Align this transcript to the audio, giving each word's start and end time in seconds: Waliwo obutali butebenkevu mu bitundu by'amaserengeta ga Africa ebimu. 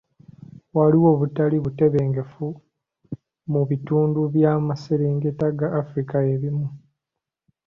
Waliwo 0.77 1.07
obutali 1.15 1.57
butebenkevu 1.65 2.47
mu 3.51 3.61
bitundu 3.69 4.19
by'amaserengeta 4.33 5.47
ga 5.57 5.67
Africa 5.81 6.17
ebimu. 6.33 6.67